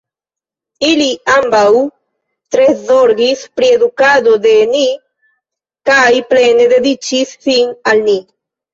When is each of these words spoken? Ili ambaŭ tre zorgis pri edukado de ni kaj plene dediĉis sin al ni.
Ili 0.87 1.09
ambaŭ 1.33 1.65
tre 2.55 2.65
zorgis 2.89 3.45
pri 3.61 3.71
edukado 3.77 4.35
de 4.49 4.57
ni 4.75 4.83
kaj 5.93 6.11
plene 6.35 6.71
dediĉis 6.77 7.41
sin 7.49 7.75
al 7.95 8.07
ni. 8.13 8.23